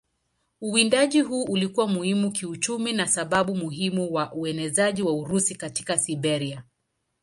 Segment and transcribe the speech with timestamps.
[0.61, 6.63] Uwindaji huu ulikuwa muhimu kiuchumi na sababu muhimu kwa uenezaji wa Urusi katika Siberia.